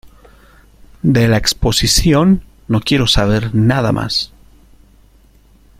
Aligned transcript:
¡De 1.03 1.27
la 1.27 1.37
exposición 1.37 2.41
no 2.67 2.79
quiero 2.81 3.05
saber 3.05 3.53
nada 3.53 3.91
más! 3.91 4.31